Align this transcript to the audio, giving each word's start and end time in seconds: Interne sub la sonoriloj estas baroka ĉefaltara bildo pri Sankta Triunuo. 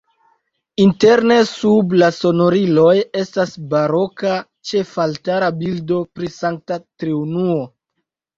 Interne 0.83 1.35
sub 1.49 1.91
la 2.03 2.07
sonoriloj 2.15 2.93
estas 3.25 3.51
baroka 3.75 4.33
ĉefaltara 4.71 5.51
bildo 5.61 6.01
pri 6.17 6.33
Sankta 6.39 6.81
Triunuo. 6.83 7.61